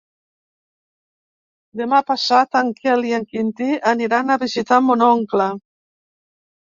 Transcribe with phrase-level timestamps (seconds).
[1.81, 5.51] Demà passat en Quel i en Quintí aniran a visitar mon oncle.